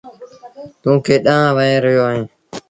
[0.81, 2.29] توٚنٚ ڪيڏآݩهݩ وهي رهيو اهينٚ؟